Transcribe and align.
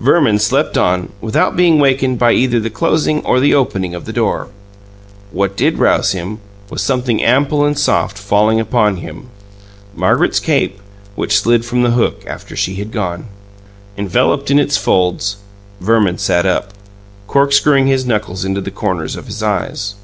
Verman 0.00 0.38
slept 0.38 0.78
on, 0.78 1.10
without 1.20 1.54
being 1.54 1.78
wakened 1.78 2.18
by 2.18 2.32
either 2.32 2.58
the 2.58 2.70
closing 2.70 3.20
or 3.26 3.38
the 3.40 3.52
opening 3.52 3.94
of 3.94 4.06
the 4.06 4.12
door. 4.14 4.48
What 5.32 5.54
did 5.54 5.76
rouse 5.76 6.12
him 6.12 6.38
was 6.70 6.80
something 6.80 7.22
ample 7.22 7.62
and 7.62 7.78
soft 7.78 8.16
falling 8.16 8.58
upon 8.58 8.96
him 8.96 9.28
Margaret's 9.94 10.40
cape, 10.40 10.80
which 11.14 11.36
slid 11.38 11.66
from 11.66 11.82
the 11.82 11.90
hook 11.90 12.24
after 12.26 12.56
she 12.56 12.76
had 12.76 12.90
gone. 12.90 13.26
Enveloped 13.98 14.50
in 14.50 14.58
its 14.58 14.78
folds, 14.78 15.36
Verman 15.78 16.16
sat 16.16 16.46
up, 16.46 16.72
corkscrewing 17.26 17.86
his 17.86 18.06
knuckles 18.06 18.46
into 18.46 18.62
the 18.62 18.70
corners 18.70 19.14
of 19.14 19.26
his 19.26 19.42
eyes. 19.42 19.94